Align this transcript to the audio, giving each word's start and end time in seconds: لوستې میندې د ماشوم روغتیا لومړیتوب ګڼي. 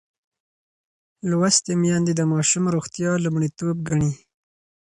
لوستې 1.29 1.73
میندې 1.81 2.13
د 2.15 2.21
ماشوم 2.33 2.63
روغتیا 2.75 3.11
لومړیتوب 3.23 3.75
ګڼي. 3.89 4.11